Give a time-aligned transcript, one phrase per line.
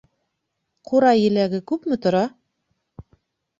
[0.91, 2.25] Ҡурай еләге күпме тора?